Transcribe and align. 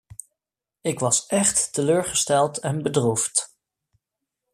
Ik 0.81 0.99
was 0.99 1.25
echt 1.25 1.73
teleurgesteld 1.73 2.57
en 2.57 2.81
bedroefd. 2.81 3.55